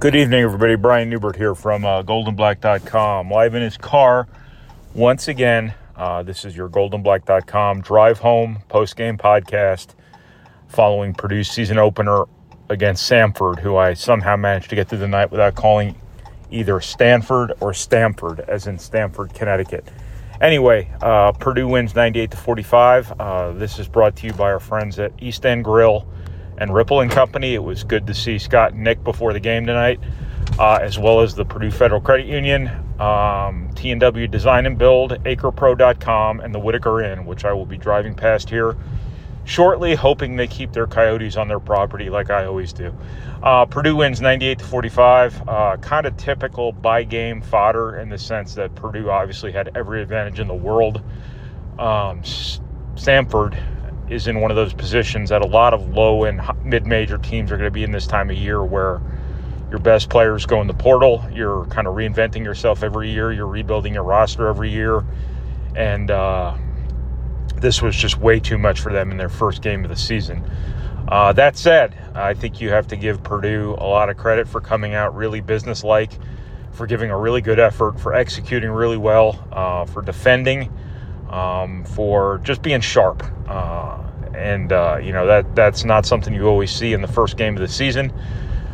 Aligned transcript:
Good 0.00 0.16
evening, 0.16 0.42
everybody. 0.42 0.74
Brian 0.74 1.08
Neubert 1.08 1.36
here 1.36 1.54
from 1.54 1.84
uh, 1.84 2.02
goldandblack.com. 2.02 3.30
Live 3.30 3.54
in 3.54 3.62
his 3.62 3.78
car 3.78 4.28
once 4.92 5.28
again. 5.28 5.72
Uh, 5.96 6.22
this 6.22 6.44
is 6.44 6.54
your 6.54 6.68
goldandblack.com 6.68 7.80
drive 7.80 8.18
home 8.18 8.58
post 8.68 8.96
game 8.96 9.16
podcast 9.16 9.94
following 10.68 11.14
Purdue's 11.14 11.48
season 11.50 11.78
opener 11.78 12.24
against 12.68 13.10
Samford, 13.10 13.60
who 13.60 13.76
I 13.76 13.94
somehow 13.94 14.36
managed 14.36 14.68
to 14.70 14.76
get 14.76 14.88
through 14.88 14.98
the 14.98 15.08
night 15.08 15.30
without 15.30 15.54
calling 15.54 15.98
either 16.50 16.80
Stanford 16.80 17.52
or 17.60 17.72
Stamford, 17.72 18.40
as 18.40 18.66
in 18.66 18.78
Stamford, 18.78 19.32
Connecticut. 19.32 19.88
Anyway, 20.40 20.90
uh, 21.00 21.32
Purdue 21.32 21.68
wins 21.68 21.94
98 21.94 22.30
to 22.32 22.36
45. 22.36 23.12
Uh, 23.18 23.52
this 23.52 23.78
is 23.78 23.88
brought 23.88 24.16
to 24.16 24.26
you 24.26 24.32
by 24.34 24.52
our 24.52 24.60
friends 24.60 24.98
at 24.98 25.12
East 25.18 25.46
End 25.46 25.64
Grill 25.64 26.06
and 26.58 26.74
Ripple 26.74 27.00
and 27.00 27.10
Company. 27.10 27.54
It 27.54 27.62
was 27.62 27.84
good 27.84 28.06
to 28.06 28.14
see 28.14 28.38
Scott 28.38 28.72
and 28.72 28.84
Nick 28.84 29.02
before 29.04 29.32
the 29.32 29.40
game 29.40 29.66
tonight, 29.66 30.00
uh, 30.58 30.78
as 30.80 30.98
well 30.98 31.20
as 31.20 31.34
the 31.34 31.44
Purdue 31.44 31.70
Federal 31.70 32.00
Credit 32.00 32.26
Union, 32.26 32.68
um, 33.00 33.70
T&W 33.74 34.28
Design 34.28 34.66
and 34.66 34.78
Build, 34.78 35.12
AcrePro.com, 35.24 36.40
and 36.40 36.54
the 36.54 36.58
Whittaker 36.58 37.02
Inn, 37.02 37.26
which 37.26 37.44
I 37.44 37.52
will 37.52 37.66
be 37.66 37.78
driving 37.78 38.14
past 38.14 38.50
here 38.50 38.76
shortly, 39.44 39.94
hoping 39.94 40.36
they 40.36 40.46
keep 40.46 40.72
their 40.72 40.86
coyotes 40.86 41.36
on 41.36 41.48
their 41.48 41.60
property 41.60 42.10
like 42.10 42.30
I 42.30 42.46
always 42.46 42.72
do. 42.72 42.94
Uh, 43.42 43.66
Purdue 43.66 43.96
wins 43.96 44.20
98 44.20 44.58
to 44.58 44.64
45. 44.64 45.48
Uh, 45.48 45.76
kind 45.78 46.06
of 46.06 46.16
typical 46.16 46.72
buy 46.72 47.02
game 47.02 47.42
fodder 47.42 47.98
in 47.98 48.08
the 48.08 48.18
sense 48.18 48.54
that 48.54 48.74
Purdue 48.74 49.10
obviously 49.10 49.52
had 49.52 49.76
every 49.76 50.02
advantage 50.02 50.40
in 50.40 50.48
the 50.48 50.54
world. 50.54 51.02
Um, 51.78 52.22
Samford 52.94 53.60
is 54.08 54.26
in 54.26 54.40
one 54.40 54.50
of 54.50 54.56
those 54.56 54.74
positions 54.74 55.30
that 55.30 55.42
a 55.42 55.46
lot 55.46 55.72
of 55.72 55.88
low 55.88 56.24
and 56.24 56.40
mid 56.64 56.86
major 56.86 57.18
teams 57.18 57.50
are 57.50 57.56
going 57.56 57.66
to 57.66 57.70
be 57.70 57.84
in 57.84 57.90
this 57.90 58.06
time 58.06 58.30
of 58.30 58.36
year 58.36 58.62
where 58.62 59.00
your 59.70 59.78
best 59.78 60.10
players 60.10 60.46
go 60.46 60.60
in 60.60 60.66
the 60.66 60.74
portal. 60.74 61.24
You're 61.32 61.64
kind 61.66 61.86
of 61.86 61.94
reinventing 61.94 62.44
yourself 62.44 62.82
every 62.82 63.10
year. 63.10 63.32
You're 63.32 63.46
rebuilding 63.46 63.94
your 63.94 64.04
roster 64.04 64.46
every 64.46 64.70
year. 64.70 65.04
And 65.74 66.10
uh, 66.10 66.56
this 67.56 67.80
was 67.80 67.96
just 67.96 68.18
way 68.18 68.38
too 68.40 68.58
much 68.58 68.80
for 68.80 68.92
them 68.92 69.10
in 69.10 69.16
their 69.16 69.28
first 69.28 69.62
game 69.62 69.84
of 69.84 69.90
the 69.90 69.96
season. 69.96 70.48
Uh, 71.08 71.32
that 71.32 71.56
said, 71.56 71.96
I 72.14 72.34
think 72.34 72.60
you 72.60 72.70
have 72.70 72.86
to 72.88 72.96
give 72.96 73.22
Purdue 73.22 73.74
a 73.78 73.84
lot 73.86 74.08
of 74.10 74.16
credit 74.16 74.48
for 74.48 74.60
coming 74.60 74.94
out 74.94 75.14
really 75.14 75.40
businesslike, 75.40 76.12
for 76.72 76.86
giving 76.86 77.10
a 77.10 77.18
really 77.18 77.40
good 77.40 77.58
effort, 77.58 77.98
for 78.00 78.14
executing 78.14 78.70
really 78.70 78.96
well, 78.96 79.46
uh, 79.52 79.84
for 79.86 80.02
defending 80.02 80.72
um, 81.34 81.84
for 81.84 82.38
just 82.44 82.62
being 82.62 82.80
sharp. 82.80 83.24
Uh, 83.48 84.03
and 84.34 84.72
uh, 84.72 84.98
you 85.02 85.12
know 85.12 85.26
that 85.26 85.54
that's 85.54 85.84
not 85.84 86.06
something 86.06 86.34
you 86.34 86.46
always 86.46 86.70
see 86.70 86.92
in 86.92 87.00
the 87.02 87.08
first 87.08 87.36
game 87.36 87.54
of 87.54 87.60
the 87.60 87.68
season 87.68 88.12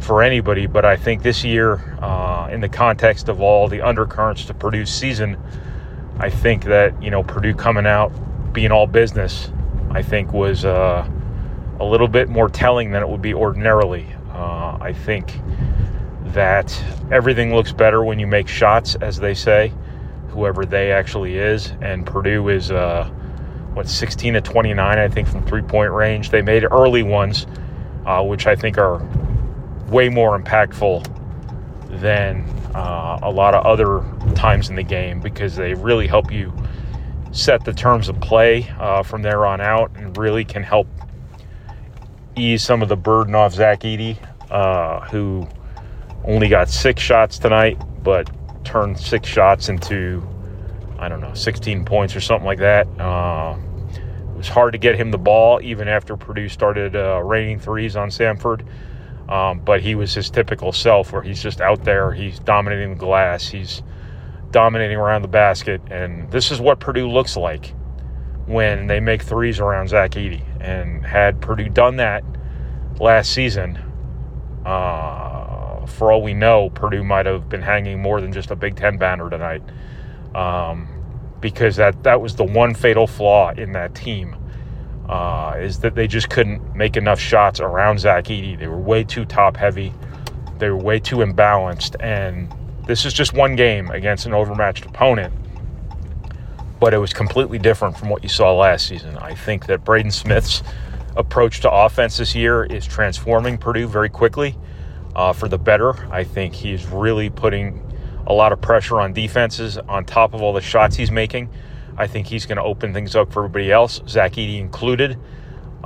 for 0.00 0.22
anybody. 0.22 0.66
But 0.66 0.84
I 0.84 0.96
think 0.96 1.22
this 1.22 1.44
year, 1.44 1.96
uh, 2.00 2.48
in 2.50 2.60
the 2.60 2.68
context 2.68 3.28
of 3.28 3.40
all 3.40 3.68
the 3.68 3.80
undercurrents 3.80 4.44
to 4.46 4.54
Purdue's 4.54 4.92
season, 4.92 5.38
I 6.18 6.30
think 6.30 6.64
that 6.64 7.00
you 7.02 7.10
know 7.10 7.22
Purdue 7.22 7.54
coming 7.54 7.86
out 7.86 8.12
being 8.52 8.70
all 8.70 8.86
business, 8.86 9.50
I 9.90 10.02
think 10.02 10.32
was 10.32 10.64
uh, 10.64 11.08
a 11.80 11.84
little 11.84 12.08
bit 12.08 12.28
more 12.28 12.48
telling 12.48 12.92
than 12.92 13.02
it 13.02 13.08
would 13.08 13.22
be 13.22 13.34
ordinarily. 13.34 14.06
Uh, 14.30 14.78
I 14.80 14.92
think 14.92 15.40
that 16.26 16.82
everything 17.12 17.54
looks 17.54 17.72
better 17.72 18.04
when 18.04 18.18
you 18.18 18.26
make 18.26 18.48
shots, 18.48 18.96
as 18.96 19.18
they 19.18 19.34
say 19.34 19.72
whoever 20.34 20.66
they 20.66 20.90
actually 20.90 21.38
is. 21.38 21.72
And 21.80 22.04
Purdue 22.04 22.48
is, 22.48 22.70
uh, 22.70 23.08
what, 23.74 23.88
16 23.88 24.34
to 24.34 24.40
29, 24.40 24.98
I 24.98 25.08
think, 25.08 25.28
from 25.28 25.44
three 25.44 25.62
point 25.62 25.92
range. 25.92 26.30
They 26.30 26.42
made 26.42 26.64
early 26.64 27.02
ones, 27.02 27.46
uh, 28.06 28.22
which 28.22 28.46
I 28.46 28.56
think 28.56 28.78
are 28.78 29.04
way 29.88 30.08
more 30.08 30.38
impactful 30.38 31.10
than 32.00 32.44
uh, 32.74 33.18
a 33.22 33.30
lot 33.30 33.54
of 33.54 33.64
other 33.66 34.04
times 34.34 34.68
in 34.68 34.76
the 34.76 34.82
game 34.82 35.20
because 35.20 35.56
they 35.56 35.74
really 35.74 36.06
help 36.06 36.32
you 36.32 36.52
set 37.32 37.64
the 37.64 37.72
terms 37.72 38.08
of 38.08 38.20
play 38.20 38.68
uh, 38.78 39.02
from 39.02 39.22
there 39.22 39.44
on 39.44 39.60
out 39.60 39.90
and 39.96 40.16
really 40.16 40.44
can 40.44 40.62
help 40.62 40.86
ease 42.36 42.62
some 42.62 42.82
of 42.82 42.88
the 42.88 42.96
burden 42.96 43.34
off 43.34 43.54
Zach 43.54 43.80
Edey, 43.80 44.16
uh, 44.50 45.00
who 45.08 45.46
only 46.24 46.48
got 46.48 46.68
six 46.68 47.02
shots 47.02 47.38
tonight, 47.38 47.80
but 48.02 48.30
turned 48.64 48.98
six 48.98 49.28
shots 49.28 49.68
into, 49.68 50.26
I 50.98 51.08
don't 51.08 51.20
know, 51.20 51.34
16 51.34 51.84
points 51.84 52.14
or 52.14 52.20
something 52.20 52.46
like 52.46 52.58
that. 52.58 52.86
Uh, 53.00 53.56
it 54.34 54.36
was 54.36 54.48
hard 54.48 54.72
to 54.72 54.78
get 54.78 54.96
him 54.96 55.10
the 55.10 55.18
ball 55.18 55.60
even 55.62 55.88
after 55.88 56.16
Purdue 56.16 56.48
started 56.48 56.96
uh, 56.96 57.22
raining 57.22 57.58
threes 57.58 57.96
on 57.96 58.08
Samford. 58.08 58.66
Um, 59.28 59.60
but 59.60 59.80
he 59.80 59.94
was 59.94 60.12
his 60.12 60.28
typical 60.28 60.72
self 60.72 61.12
where 61.12 61.22
he's 61.22 61.42
just 61.42 61.60
out 61.60 61.84
there, 61.84 62.12
he's 62.12 62.38
dominating 62.38 62.90
the 62.90 63.00
glass, 63.00 63.48
he's 63.48 63.82
dominating 64.50 64.96
around 64.96 65.22
the 65.22 65.28
basket. 65.28 65.80
And 65.90 66.30
this 66.30 66.50
is 66.50 66.60
what 66.60 66.78
Purdue 66.78 67.08
looks 67.08 67.36
like 67.36 67.74
when 68.46 68.86
they 68.86 69.00
make 69.00 69.22
threes 69.22 69.60
around 69.60 69.88
Zach 69.88 70.12
Edey. 70.12 70.42
And 70.60 71.04
had 71.04 71.40
Purdue 71.40 71.70
done 71.70 71.96
that 71.96 72.22
last 73.00 73.32
season, 73.32 73.78
uh, 74.66 75.86
for 75.86 76.12
all 76.12 76.22
we 76.22 76.34
know, 76.34 76.70
Purdue 76.70 77.04
might 77.04 77.26
have 77.26 77.48
been 77.48 77.62
hanging 77.62 78.00
more 78.00 78.20
than 78.20 78.32
just 78.32 78.50
a 78.50 78.56
Big 78.56 78.76
Ten 78.76 78.96
banner 78.96 79.30
tonight, 79.30 79.62
um, 80.34 80.88
because 81.40 81.76
that 81.76 82.02
that 82.02 82.20
was 82.20 82.36
the 82.36 82.44
one 82.44 82.74
fatal 82.74 83.06
flaw 83.06 83.50
in 83.52 83.72
that 83.72 83.94
team. 83.94 84.36
Uh, 85.08 85.54
is 85.58 85.80
that 85.80 85.94
they 85.94 86.06
just 86.06 86.30
couldn't 86.30 86.74
make 86.74 86.96
enough 86.96 87.20
shots 87.20 87.60
around 87.60 88.00
Zach 88.00 88.24
Edey. 88.24 88.58
They 88.58 88.68
were 88.68 88.80
way 88.80 89.04
too 89.04 89.26
top 89.26 89.54
heavy. 89.54 89.92
They 90.58 90.70
were 90.70 90.78
way 90.78 90.98
too 90.98 91.16
imbalanced. 91.16 91.94
And 92.00 92.50
this 92.86 93.04
is 93.04 93.12
just 93.12 93.34
one 93.34 93.54
game 93.54 93.90
against 93.90 94.24
an 94.24 94.32
overmatched 94.32 94.86
opponent. 94.86 95.34
But 96.80 96.94
it 96.94 96.98
was 96.98 97.12
completely 97.12 97.58
different 97.58 97.98
from 97.98 98.08
what 98.08 98.22
you 98.22 98.30
saw 98.30 98.54
last 98.56 98.86
season. 98.86 99.18
I 99.18 99.34
think 99.34 99.66
that 99.66 99.84
Braden 99.84 100.10
Smith's 100.10 100.62
approach 101.16 101.60
to 101.60 101.70
offense 101.70 102.16
this 102.16 102.34
year 102.34 102.64
is 102.64 102.86
transforming 102.86 103.58
Purdue 103.58 103.86
very 103.86 104.08
quickly 104.08 104.56
uh, 105.14 105.34
for 105.34 105.48
the 105.48 105.58
better. 105.58 106.10
I 106.10 106.24
think 106.24 106.54
he's 106.54 106.86
really 106.86 107.28
putting 107.28 107.83
a 108.26 108.32
lot 108.32 108.52
of 108.52 108.60
pressure 108.60 109.00
on 109.00 109.12
defenses 109.12 109.78
on 109.78 110.04
top 110.04 110.34
of 110.34 110.42
all 110.42 110.52
the 110.52 110.60
shots 110.60 110.96
he's 110.96 111.10
making. 111.10 111.48
I 111.96 112.06
think 112.06 112.26
he's 112.26 112.46
going 112.46 112.56
to 112.56 112.62
open 112.62 112.92
things 112.92 113.14
up 113.14 113.32
for 113.32 113.44
everybody 113.44 113.70
else, 113.70 114.00
Zach 114.08 114.32
Edey 114.32 114.58
included. 114.58 115.18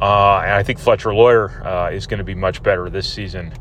Uh, 0.00 0.40
and 0.44 0.52
I 0.52 0.62
think 0.62 0.78
Fletcher 0.78 1.12
Loyer 1.12 1.66
uh, 1.66 1.90
is 1.90 2.06
going 2.06 2.18
to 2.18 2.24
be 2.24 2.34
much 2.34 2.62
better 2.62 2.88
this 2.88 3.12
season 3.12 3.52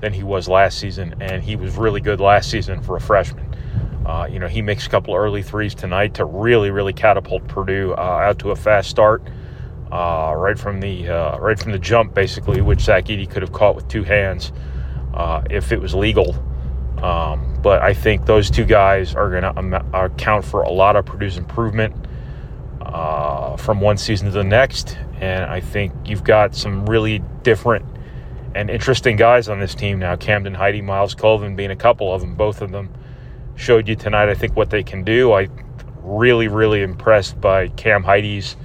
than 0.00 0.12
he 0.12 0.22
was 0.22 0.48
last 0.48 0.78
season. 0.78 1.14
And 1.20 1.42
he 1.42 1.56
was 1.56 1.76
really 1.76 2.00
good 2.00 2.20
last 2.20 2.50
season 2.50 2.82
for 2.82 2.96
a 2.96 3.00
freshman. 3.00 3.56
Uh, 4.06 4.28
you 4.30 4.38
know, 4.38 4.46
he 4.46 4.62
makes 4.62 4.86
a 4.86 4.90
couple 4.90 5.14
early 5.14 5.42
threes 5.42 5.74
tonight 5.74 6.14
to 6.14 6.24
really, 6.24 6.70
really 6.70 6.92
catapult 6.92 7.46
Purdue 7.48 7.94
uh, 7.94 8.00
out 8.00 8.38
to 8.40 8.50
a 8.50 8.56
fast 8.56 8.90
start. 8.90 9.22
Uh, 9.90 10.34
right 10.36 10.58
from 10.58 10.80
the 10.80 11.08
uh, 11.08 11.38
right 11.38 11.58
from 11.58 11.72
the 11.72 11.78
jump, 11.78 12.12
basically, 12.12 12.60
which 12.60 12.80
Zach 12.80 13.06
Edey 13.06 13.28
could 13.28 13.40
have 13.40 13.52
caught 13.52 13.74
with 13.74 13.88
two 13.88 14.02
hands 14.04 14.52
if 15.48 15.72
it 15.72 15.80
was 15.80 15.94
legal. 15.94 16.34
Um, 17.02 17.47
but 17.62 17.82
I 17.82 17.94
think 17.94 18.26
those 18.26 18.50
two 18.50 18.64
guys 18.64 19.14
are 19.14 19.30
going 19.30 19.42
to 19.42 19.84
account 19.92 20.44
for 20.44 20.62
a 20.62 20.70
lot 20.70 20.96
of 20.96 21.06
Purdue's 21.06 21.36
improvement 21.36 21.94
uh, 22.80 23.56
from 23.56 23.80
one 23.80 23.96
season 23.96 24.26
to 24.26 24.32
the 24.32 24.44
next. 24.44 24.96
And 25.20 25.44
I 25.44 25.60
think 25.60 25.92
you've 26.04 26.24
got 26.24 26.54
some 26.54 26.86
really 26.86 27.22
different 27.42 27.84
and 28.54 28.70
interesting 28.70 29.16
guys 29.16 29.48
on 29.48 29.60
this 29.60 29.74
team 29.74 29.98
now. 29.98 30.16
Camden 30.16 30.54
Heide, 30.54 30.82
Myles 30.82 31.14
Colvin 31.14 31.56
being 31.56 31.70
a 31.70 31.76
couple 31.76 32.14
of 32.14 32.20
them. 32.20 32.34
Both 32.34 32.62
of 32.62 32.70
them 32.70 32.92
showed 33.56 33.88
you 33.88 33.96
tonight, 33.96 34.28
I 34.28 34.34
think, 34.34 34.56
what 34.56 34.70
they 34.70 34.82
can 34.82 35.04
do. 35.04 35.32
I 35.32 35.48
really, 36.02 36.48
really 36.48 36.82
impressed 36.82 37.40
by 37.40 37.68
Cam 37.68 38.02
Heide's 38.02 38.56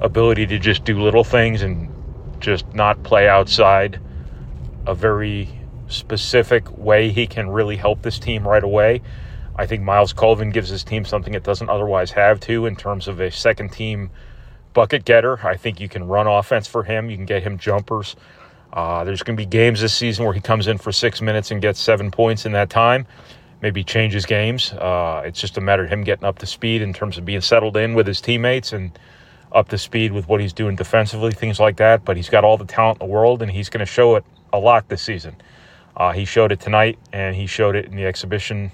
ability 0.00 0.46
to 0.46 0.58
just 0.58 0.84
do 0.84 1.00
little 1.00 1.24
things 1.24 1.62
and 1.62 1.92
just 2.40 2.72
not 2.74 3.02
play 3.02 3.28
outside 3.28 4.00
a 4.86 4.94
very 4.94 5.48
specific 5.92 6.76
way 6.76 7.10
he 7.10 7.26
can 7.26 7.50
really 7.50 7.76
help 7.76 8.02
this 8.02 8.18
team 8.18 8.46
right 8.46 8.64
away. 8.64 9.02
I 9.56 9.66
think 9.66 9.82
Myles 9.82 10.12
Colvin 10.12 10.50
gives 10.50 10.70
his 10.70 10.82
team 10.82 11.04
something 11.04 11.34
it 11.34 11.44
doesn't 11.44 11.68
otherwise 11.68 12.10
have 12.12 12.40
to 12.40 12.66
in 12.66 12.76
terms 12.76 13.06
of 13.06 13.20
a 13.20 13.30
second 13.30 13.70
team 13.70 14.10
bucket 14.72 15.04
getter. 15.04 15.46
I 15.46 15.56
think 15.56 15.80
you 15.80 15.88
can 15.88 16.04
run 16.04 16.26
offense 16.26 16.66
for 16.66 16.82
him. 16.84 17.10
You 17.10 17.16
can 17.16 17.26
get 17.26 17.42
him 17.42 17.58
jumpers. 17.58 18.16
Uh, 18.72 19.04
there's 19.04 19.22
going 19.22 19.36
to 19.36 19.40
be 19.40 19.46
games 19.46 19.80
this 19.80 19.92
season 19.92 20.24
where 20.24 20.32
he 20.32 20.40
comes 20.40 20.66
in 20.66 20.78
for 20.78 20.92
six 20.92 21.20
minutes 21.20 21.50
and 21.50 21.60
gets 21.60 21.78
seven 21.78 22.10
points 22.10 22.46
in 22.46 22.52
that 22.52 22.70
time. 22.70 23.06
Maybe 23.60 23.84
changes 23.84 24.24
games. 24.24 24.72
Uh, 24.72 25.22
it's 25.24 25.40
just 25.40 25.58
a 25.58 25.60
matter 25.60 25.84
of 25.84 25.90
him 25.90 26.02
getting 26.02 26.24
up 26.24 26.38
to 26.38 26.46
speed 26.46 26.82
in 26.82 26.92
terms 26.92 27.18
of 27.18 27.24
being 27.24 27.42
settled 27.42 27.76
in 27.76 27.94
with 27.94 28.06
his 28.06 28.20
teammates 28.20 28.72
and 28.72 28.98
up 29.52 29.68
to 29.68 29.78
speed 29.78 30.12
with 30.12 30.26
what 30.26 30.40
he's 30.40 30.54
doing 30.54 30.74
defensively, 30.74 31.30
things 31.32 31.60
like 31.60 31.76
that. 31.76 32.04
But 32.04 32.16
he's 32.16 32.30
got 32.30 32.42
all 32.42 32.56
the 32.56 32.64
talent 32.64 33.00
in 33.00 33.06
the 33.06 33.12
world, 33.12 33.42
and 33.42 33.50
he's 33.50 33.68
going 33.68 33.80
to 33.80 33.86
show 33.86 34.16
it 34.16 34.24
a 34.52 34.58
lot 34.58 34.88
this 34.88 35.02
season. 35.02 35.36
Uh, 35.96 36.12
he 36.12 36.24
showed 36.24 36.52
it 36.52 36.60
tonight, 36.60 36.98
and 37.12 37.36
he 37.36 37.46
showed 37.46 37.76
it 37.76 37.86
in 37.86 37.96
the 37.96 38.06
exhibition 38.06 38.72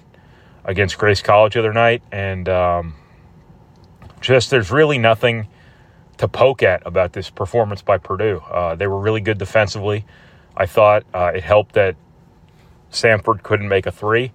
against 0.64 0.98
Grace 0.98 1.22
College 1.22 1.54
the 1.54 1.60
other 1.60 1.72
night. 1.72 2.02
And 2.12 2.48
um, 2.48 2.94
just 4.20 4.50
there's 4.50 4.70
really 4.70 4.98
nothing 4.98 5.48
to 6.18 6.28
poke 6.28 6.62
at 6.62 6.82
about 6.84 7.12
this 7.12 7.30
performance 7.30 7.82
by 7.82 7.98
Purdue. 7.98 8.38
Uh, 8.38 8.74
they 8.74 8.86
were 8.86 9.00
really 9.00 9.20
good 9.20 9.38
defensively. 9.38 10.04
I 10.56 10.66
thought 10.66 11.04
uh, 11.14 11.32
it 11.34 11.42
helped 11.42 11.74
that 11.74 11.96
Samford 12.90 13.42
couldn't 13.42 13.68
make 13.68 13.86
a 13.86 13.92
three, 13.92 14.32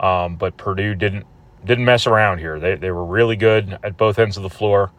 um, 0.00 0.36
but 0.36 0.56
Purdue 0.56 0.94
didn't 0.94 1.26
didn't 1.64 1.84
mess 1.84 2.06
around 2.06 2.38
here. 2.38 2.58
They 2.58 2.76
they 2.76 2.90
were 2.90 3.04
really 3.04 3.36
good 3.36 3.78
at 3.82 3.96
both 3.96 4.18
ends 4.18 4.36
of 4.36 4.42
the 4.42 4.50
floor. 4.50 4.90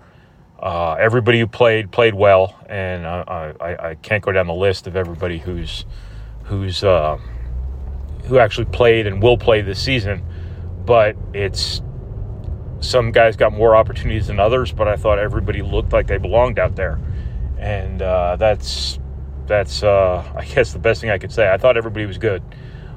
Uh, 0.60 0.94
everybody 1.00 1.40
who 1.40 1.48
played 1.48 1.90
played 1.92 2.14
well, 2.14 2.60
and 2.68 3.08
I, 3.08 3.54
I, 3.62 3.90
I, 3.90 3.96
can't 3.96 4.22
go 4.22 4.34
down 4.34 4.48
the 4.48 4.54
list 4.54 4.88
of 4.88 4.98
everybody 4.98 5.38
who's 5.38 5.86
who's 6.50 6.84
uh, 6.84 7.18
who 8.26 8.40
actually 8.40 8.66
played 8.66 9.08
and 9.08 9.22
will 9.22 9.38
play 9.38 9.62
this 9.62 9.82
season. 9.82 10.24
But 10.86 11.16
it's 11.34 11.82
some 12.82 13.12
guys 13.12 13.36
got 13.36 13.54
more 13.54 13.76
opportunities 13.76 14.28
than 14.28 14.40
others. 14.40 14.72
But 14.72 14.88
I 14.88 14.96
thought 14.96 15.20
everybody 15.20 15.62
looked 15.62 15.94
like 15.94 16.08
they 16.08 16.18
belonged 16.18 16.60
out 16.60 16.76
there, 16.76 17.00
and 17.58 18.02
uh, 18.02 18.36
that's 18.36 19.00
that's 19.46 19.84
uh, 19.84 20.24
I 20.36 20.46
guess 20.46 20.74
the 20.74 20.80
best 20.80 21.02
thing 21.02 21.12
I 21.12 21.18
could 21.18 21.32
say. 21.32 21.50
I 21.50 21.58
thought 21.58 21.78
everybody 21.78 22.06
was 22.06 22.18
good 22.18 22.44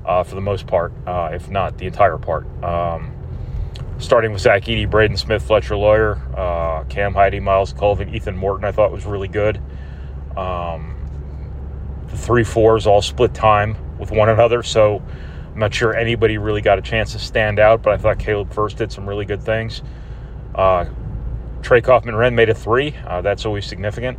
uh, 0.04 0.24
for 0.24 0.34
the 0.34 0.40
most 0.40 0.66
part, 0.66 0.92
uh, 1.06 1.30
if 1.32 1.50
not 1.50 1.78
the 1.78 1.86
entire 1.86 2.18
part. 2.18 2.46
Um, 2.64 3.14
starting 3.98 4.32
with 4.32 4.40
Zach 4.40 4.64
Edey, 4.64 4.88
Braden 4.88 5.16
Smith, 5.16 5.42
Fletcher 5.42 5.76
Loyer, 5.76 6.20
uh, 6.36 6.84
Cam 6.84 7.14
Heide, 7.14 7.40
Myles 7.40 7.72
Colvin, 7.72 8.14
Ethan 8.14 8.36
Morton, 8.36 8.64
I 8.64 8.72
thought 8.72 8.90
was 8.90 9.04
really 9.04 9.28
good. 9.28 9.60
Um, 10.36 10.96
the 12.12 12.18
three 12.18 12.44
fours 12.44 12.86
all 12.86 13.02
split 13.02 13.34
time 13.34 13.76
with 13.98 14.12
one 14.12 14.28
another, 14.28 14.62
so 14.62 15.02
I'm 15.52 15.58
not 15.58 15.74
sure 15.74 15.96
anybody 15.96 16.38
really 16.38 16.60
got 16.60 16.78
a 16.78 16.82
chance 16.82 17.12
to 17.12 17.18
stand 17.18 17.58
out, 17.58 17.82
but 17.82 17.92
I 17.94 17.96
thought 17.96 18.18
Caleb 18.18 18.52
Furst 18.52 18.76
did 18.76 18.92
some 18.92 19.08
really 19.08 19.24
good 19.24 19.42
things. 19.42 19.82
Uh, 20.54 20.84
Trey 21.62 21.80
Kaufman 21.80 22.14
Renn 22.14 22.34
made 22.34 22.50
a 22.50 22.54
three. 22.54 22.94
Uh, 23.06 23.22
that's 23.22 23.46
always 23.46 23.66
significant. 23.66 24.18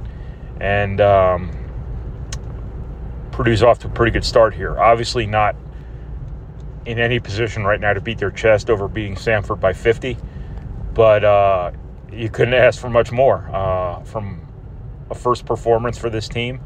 And 0.60 1.00
um, 1.02 1.52
Purdue's 3.32 3.64
off 3.64 3.80
to 3.80 3.88
a 3.88 3.92
pretty 3.92 4.12
good 4.12 4.26
start 4.26 4.54
here. 4.54 4.80
Obviously, 4.80 5.26
not 5.28 5.56
in 6.86 7.00
any 7.00 7.20
position 7.20 7.64
right 7.64 7.80
now 7.80 7.94
to 7.94 8.02
beat 8.02 8.18
their 8.18 8.32
chest 8.32 8.70
over 8.70 8.88
beating 8.88 9.16
Samford 9.16 9.60
by 9.60 9.74
50, 9.74 10.18
but 10.94 11.24
uh, 11.24 11.72
you 12.12 12.30
couldn't 12.30 12.54
ask 12.56 12.82
for 12.82 12.90
much 12.90 13.12
more 13.12 13.50
uh, 13.54 14.04
from 14.04 14.42
a 15.10 15.16
first 15.16 15.46
performance 15.46 15.98
for 15.98 16.10
this 16.10 16.28
team, 16.28 16.60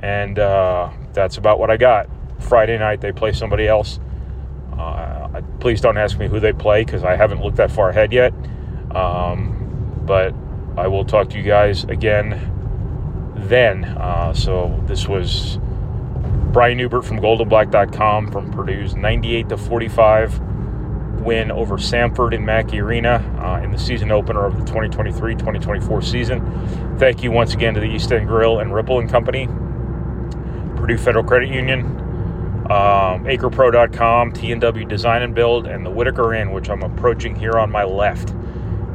and 0.00 0.38
uh, 0.38 0.90
that's 1.12 1.36
about 1.36 1.58
what 1.58 1.70
I 1.70 1.76
got. 1.76 2.08
Friday 2.40 2.78
night 2.78 3.00
they 3.00 3.12
play 3.12 3.32
somebody 3.32 3.66
else. 3.66 4.00
Uh, 4.76 5.42
please 5.60 5.80
don't 5.80 5.98
ask 5.98 6.18
me 6.18 6.28
who 6.28 6.40
they 6.40 6.52
play 6.52 6.84
because 6.84 7.02
I 7.04 7.16
haven't 7.16 7.42
looked 7.42 7.56
that 7.56 7.70
far 7.70 7.90
ahead 7.90 8.12
yet. 8.12 8.32
Um, 8.94 10.02
but 10.06 10.34
I 10.76 10.86
will 10.88 11.04
talk 11.04 11.30
to 11.30 11.36
you 11.36 11.42
guys 11.42 11.84
again 11.84 12.54
then. 13.36 13.84
Uh, 13.84 14.32
so 14.32 14.82
this 14.86 15.06
was 15.08 15.58
Brian 16.52 16.78
Neubert 16.78 17.04
from 17.04 17.18
GoldandBlack.com 17.18 18.30
from 18.30 18.52
Purdue's 18.52 18.94
98 18.94 19.48
to 19.50 19.56
45 19.56 20.40
win 21.20 21.50
over 21.50 21.76
Samford 21.76 22.32
in 22.32 22.44
Mackey 22.44 22.80
Arena 22.80 23.16
uh, 23.42 23.62
in 23.62 23.70
the 23.70 23.78
season 23.78 24.10
opener 24.10 24.44
of 24.46 24.56
the 24.56 24.72
2023-2024 24.72 26.04
season. 26.04 26.96
Thank 26.98 27.22
you 27.22 27.30
once 27.30 27.54
again 27.54 27.74
to 27.74 27.80
the 27.80 27.86
East 27.86 28.12
End 28.12 28.26
Grill 28.26 28.60
and 28.60 28.72
Ripple 28.72 29.00
and 29.00 29.10
Company, 29.10 29.48
Purdue 30.78 30.96
Federal 30.96 31.24
Credit 31.24 31.48
Union, 31.48 31.84
um, 32.70 33.24
AcrePro.com, 33.24 34.32
T&W 34.32 34.84
Design 34.86 35.22
and 35.22 35.34
Build, 35.34 35.66
and 35.66 35.84
the 35.84 35.90
Whittaker 35.90 36.34
Inn, 36.34 36.52
which 36.52 36.70
I'm 36.70 36.82
approaching 36.82 37.34
here 37.34 37.58
on 37.58 37.70
my 37.70 37.82
left 37.82 38.34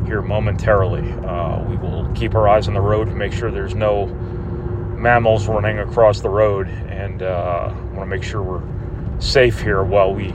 here 0.06 0.21
momentarily. 0.21 1.12
Uh, 1.12 1.62
we 1.63 1.75
will 1.75 2.09
keep 2.15 2.35
our 2.35 2.47
eyes 2.47 2.68
on 2.68 2.74
the 2.74 2.81
road 2.81 3.06
to 3.06 3.15
make 3.15 3.33
sure 3.33 3.51
there's 3.51 3.75
no 3.75 4.06
mammals 4.97 5.47
running 5.47 5.80
across 5.80 6.21
the 6.21 6.30
road, 6.30 6.68
and 6.68 7.21
uh, 7.21 7.74
want 7.91 8.00
to 8.00 8.06
make 8.06 8.24
sure 8.24 8.41
we're 8.41 8.63
safe 9.19 9.59
here 9.59 9.83
while 9.83 10.13
we 10.13 10.27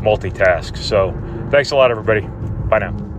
multitask. 0.00 0.76
So, 0.76 1.12
thanks 1.50 1.72
a 1.72 1.76
lot, 1.76 1.90
everybody. 1.90 2.20
Bye 2.68 2.78
now. 2.78 3.11